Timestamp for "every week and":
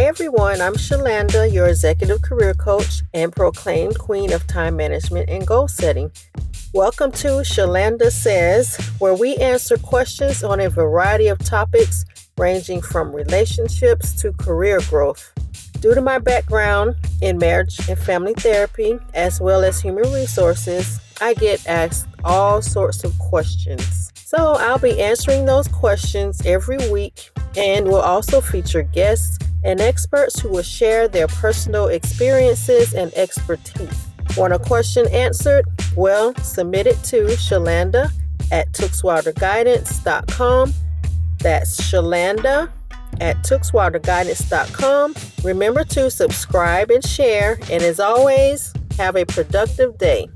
26.46-27.86